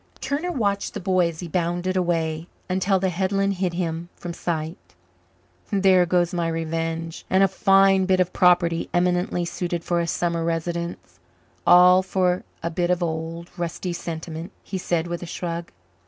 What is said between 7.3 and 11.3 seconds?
a fine bit of property eminently suited for a summer residence